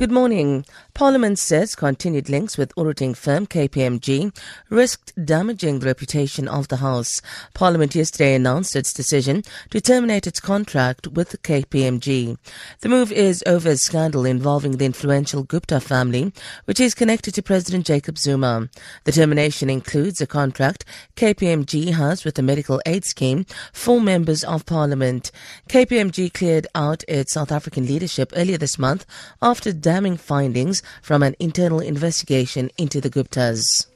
Good 0.00 0.10
morning. 0.12 0.64
Parliament 1.00 1.38
says 1.38 1.74
continued 1.74 2.28
links 2.28 2.58
with 2.58 2.74
auditing 2.76 3.14
firm 3.14 3.46
KPMG 3.46 4.36
risked 4.68 5.14
damaging 5.24 5.78
the 5.78 5.86
reputation 5.86 6.46
of 6.46 6.68
the 6.68 6.76
House. 6.76 7.22
Parliament 7.54 7.94
yesterday 7.94 8.34
announced 8.34 8.76
its 8.76 8.92
decision 8.92 9.42
to 9.70 9.80
terminate 9.80 10.26
its 10.26 10.40
contract 10.40 11.06
with 11.06 11.42
KPMG. 11.42 12.36
The 12.80 12.88
move 12.90 13.10
is 13.12 13.42
over 13.46 13.70
a 13.70 13.78
scandal 13.78 14.26
involving 14.26 14.72
the 14.72 14.84
influential 14.84 15.42
Gupta 15.42 15.80
family, 15.80 16.34
which 16.66 16.78
is 16.78 16.94
connected 16.94 17.32
to 17.32 17.42
President 17.42 17.86
Jacob 17.86 18.18
Zuma. 18.18 18.68
The 19.04 19.12
termination 19.12 19.70
includes 19.70 20.20
a 20.20 20.26
contract 20.26 20.84
KPMG 21.16 21.94
has 21.94 22.26
with 22.26 22.34
the 22.34 22.42
medical 22.42 22.78
aid 22.84 23.06
scheme 23.06 23.46
for 23.72 24.02
members 24.02 24.44
of 24.44 24.66
Parliament. 24.66 25.32
KPMG 25.70 26.34
cleared 26.34 26.66
out 26.74 27.04
its 27.08 27.32
South 27.32 27.50
African 27.50 27.86
leadership 27.86 28.34
earlier 28.36 28.58
this 28.58 28.78
month 28.78 29.06
after 29.40 29.72
damning 29.72 30.18
findings 30.18 30.82
from 31.02 31.22
an 31.22 31.34
internal 31.38 31.80
investigation 31.80 32.70
into 32.78 33.00
the 33.00 33.10
Guptas. 33.10 33.89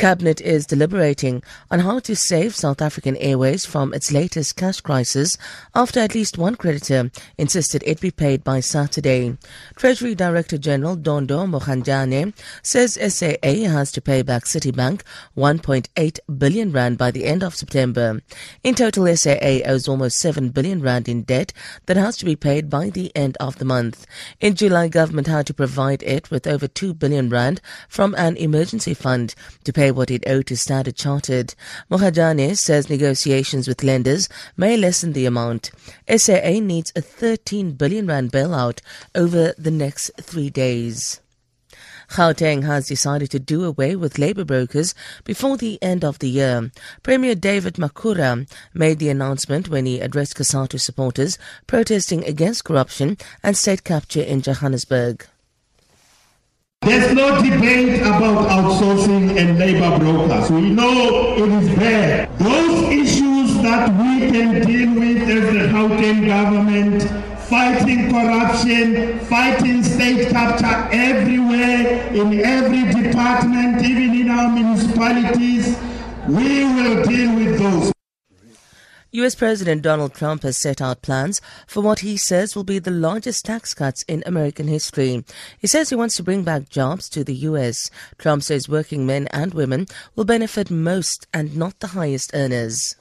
Cabinet 0.00 0.40
is 0.40 0.64
deliberating 0.64 1.42
on 1.70 1.80
how 1.80 1.98
to 1.98 2.16
save 2.16 2.56
South 2.56 2.80
African 2.80 3.18
Airways 3.18 3.66
from 3.66 3.92
its 3.92 4.10
latest 4.10 4.56
cash 4.56 4.80
crisis 4.80 5.36
after 5.74 6.00
at 6.00 6.14
least 6.14 6.38
one 6.38 6.54
creditor 6.54 7.10
insisted 7.36 7.82
it 7.84 8.00
be 8.00 8.10
paid 8.10 8.42
by 8.42 8.60
Saturday. 8.60 9.36
Treasury 9.76 10.14
Director 10.14 10.56
General 10.56 10.96
Dondo 10.96 11.44
Mogajane 11.46 12.32
says 12.62 12.94
SAA 12.94 13.68
has 13.68 13.92
to 13.92 14.00
pay 14.00 14.22
back 14.22 14.44
Citibank 14.44 15.02
1.8 15.36 16.18
billion 16.38 16.72
rand 16.72 16.96
by 16.96 17.10
the 17.10 17.26
end 17.26 17.42
of 17.42 17.54
September. 17.54 18.22
In 18.64 18.74
total, 18.74 19.14
SAA 19.14 19.60
owes 19.66 19.86
almost 19.86 20.18
7 20.18 20.48
billion 20.48 20.80
rand 20.80 21.10
in 21.10 21.24
debt 21.24 21.52
that 21.84 21.98
has 21.98 22.16
to 22.16 22.24
be 22.24 22.36
paid 22.36 22.70
by 22.70 22.88
the 22.88 23.14
end 23.14 23.36
of 23.38 23.58
the 23.58 23.66
month. 23.66 24.06
In 24.40 24.54
July, 24.54 24.88
government 24.88 25.26
had 25.26 25.46
to 25.48 25.52
provide 25.52 26.02
it 26.04 26.30
with 26.30 26.46
over 26.46 26.66
2 26.66 26.94
billion 26.94 27.28
rand 27.28 27.60
from 27.86 28.14
an 28.14 28.38
emergency 28.38 28.94
fund 28.94 29.34
to 29.64 29.74
pay 29.74 29.89
what 29.92 30.10
it 30.10 30.24
owed 30.26 30.46
to 30.46 30.56
Standard 30.56 30.96
Chartered. 30.96 31.54
Mogajane 31.90 32.56
says 32.56 32.88
negotiations 32.88 33.68
with 33.68 33.82
lenders 33.82 34.28
may 34.56 34.76
lessen 34.76 35.12
the 35.12 35.26
amount. 35.26 35.70
SAA 36.08 36.60
needs 36.60 36.92
a 36.96 37.00
13 37.00 37.72
billion 37.72 38.06
rand 38.06 38.32
bailout 38.32 38.80
over 39.14 39.52
the 39.58 39.70
next 39.70 40.10
three 40.20 40.50
days. 40.50 41.20
Gauteng 42.10 42.64
has 42.64 42.88
decided 42.88 43.30
to 43.30 43.38
do 43.38 43.64
away 43.64 43.94
with 43.94 44.18
labour 44.18 44.44
brokers 44.44 44.94
before 45.24 45.56
the 45.56 45.80
end 45.80 46.04
of 46.04 46.18
the 46.18 46.28
year. 46.28 46.72
Premier 47.04 47.36
David 47.36 47.74
Makhura 47.74 48.50
made 48.74 48.98
the 48.98 49.08
announcement 49.08 49.68
when 49.68 49.86
he 49.86 50.00
addressed 50.00 50.34
COSATU 50.34 50.80
supporters 50.80 51.38
protesting 51.68 52.24
against 52.24 52.64
corruption 52.64 53.16
and 53.44 53.56
state 53.56 53.84
capture 53.84 54.22
in 54.22 54.42
Johannesburg. 54.42 55.24
There's 56.82 57.14
no 57.14 57.40
debate 57.42 58.00
about 58.00 58.48
outsourcing 58.48 58.99
and 59.40 59.58
labor 59.58 59.98
brokers. 59.98 60.50
We 60.50 60.70
know 60.70 61.34
it 61.34 61.48
is 61.62 61.76
there. 61.76 62.28
Those 62.38 62.82
issues 62.92 63.54
that 63.62 63.88
we 63.88 64.30
can 64.30 64.66
deal 64.66 64.94
with 65.00 65.22
as 65.22 65.54
the 65.54 65.60
Gauteng 65.72 66.26
government, 66.26 67.02
fighting 67.48 68.10
corruption, 68.10 69.18
fighting 69.20 69.82
state 69.82 70.28
capture 70.28 70.88
everywhere, 70.92 72.12
in 72.12 72.40
every 72.40 73.02
department, 73.02 73.82
even 73.82 74.20
in 74.20 74.28
our 74.28 74.50
municipalities, 74.50 75.78
we 76.28 76.64
will 76.64 77.02
deal 77.04 77.34
with 77.34 77.58
those. 77.58 77.99
US 79.12 79.34
President 79.34 79.82
Donald 79.82 80.14
Trump 80.14 80.44
has 80.44 80.56
set 80.56 80.80
out 80.80 81.02
plans 81.02 81.40
for 81.66 81.82
what 81.82 81.98
he 81.98 82.16
says 82.16 82.54
will 82.54 82.62
be 82.62 82.78
the 82.78 82.92
largest 82.92 83.44
tax 83.44 83.74
cuts 83.74 84.04
in 84.04 84.22
American 84.24 84.68
history. 84.68 85.24
He 85.58 85.66
says 85.66 85.88
he 85.88 85.96
wants 85.96 86.14
to 86.16 86.22
bring 86.22 86.44
back 86.44 86.68
jobs 86.68 87.08
to 87.10 87.24
the 87.24 87.34
US. 87.34 87.90
Trump 88.18 88.44
says 88.44 88.68
working 88.68 89.06
men 89.06 89.26
and 89.32 89.52
women 89.52 89.88
will 90.14 90.24
benefit 90.24 90.70
most 90.70 91.26
and 91.34 91.56
not 91.56 91.80
the 91.80 91.88
highest 91.88 92.30
earners. 92.34 92.94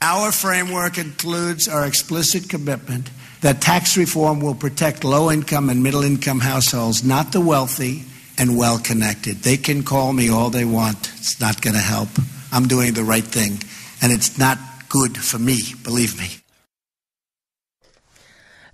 Our 0.00 0.32
framework 0.32 0.98
includes 0.98 1.68
our 1.68 1.86
explicit 1.86 2.48
commitment 2.48 3.10
that 3.42 3.60
tax 3.60 3.96
reform 3.96 4.40
will 4.40 4.56
protect 4.56 5.04
low 5.04 5.30
income 5.30 5.70
and 5.70 5.84
middle 5.84 6.02
income 6.02 6.40
households, 6.40 7.04
not 7.04 7.30
the 7.30 7.40
wealthy 7.40 8.06
and 8.36 8.58
well 8.58 8.80
connected. 8.80 9.36
They 9.36 9.56
can 9.56 9.84
call 9.84 10.12
me 10.12 10.28
all 10.28 10.50
they 10.50 10.64
want, 10.64 11.12
it's 11.14 11.40
not 11.40 11.62
going 11.62 11.74
to 11.74 11.80
help. 11.80 12.08
I'm 12.52 12.68
doing 12.68 12.92
the 12.92 13.02
right 13.02 13.24
thing. 13.24 13.58
And 14.02 14.12
it's 14.12 14.38
not 14.38 14.58
good 14.88 15.16
for 15.16 15.38
me, 15.38 15.60
believe 15.82 16.18
me. 16.18 16.41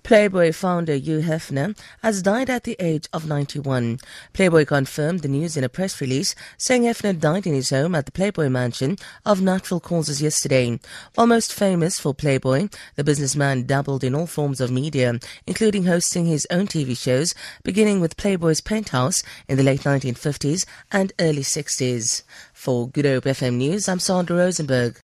Playboy 0.08 0.52
founder 0.52 0.94
Hugh 0.94 1.20
Hefner 1.20 1.78
has 2.02 2.22
died 2.22 2.48
at 2.48 2.64
the 2.64 2.76
age 2.80 3.06
of 3.12 3.28
91. 3.28 3.98
Playboy 4.32 4.64
confirmed 4.64 5.20
the 5.20 5.28
news 5.28 5.54
in 5.54 5.64
a 5.64 5.68
press 5.68 6.00
release, 6.00 6.34
saying 6.56 6.84
Hefner 6.84 7.20
died 7.20 7.46
in 7.46 7.52
his 7.52 7.68
home 7.68 7.94
at 7.94 8.06
the 8.06 8.12
Playboy 8.12 8.48
mansion 8.48 8.96
of 9.26 9.42
natural 9.42 9.80
causes 9.80 10.22
yesterday. 10.22 10.80
While 11.14 11.26
most 11.26 11.52
famous 11.52 11.98
for 11.98 12.14
Playboy, 12.14 12.70
the 12.96 13.04
businessman 13.04 13.66
dabbled 13.66 14.02
in 14.02 14.14
all 14.14 14.26
forms 14.26 14.62
of 14.62 14.70
media, 14.70 15.20
including 15.46 15.84
hosting 15.84 16.24
his 16.24 16.46
own 16.50 16.68
TV 16.68 16.96
shows, 16.96 17.34
beginning 17.62 18.00
with 18.00 18.16
Playboy's 18.16 18.62
Penthouse 18.62 19.22
in 19.46 19.58
the 19.58 19.62
late 19.62 19.82
1950s 19.82 20.64
and 20.90 21.12
early 21.20 21.42
60s. 21.42 22.22
For 22.54 22.88
Good 22.88 23.04
Hope 23.04 23.24
FM 23.24 23.56
News, 23.56 23.90
I'm 23.90 24.00
Sandra 24.00 24.38
Rosenberg. 24.38 24.96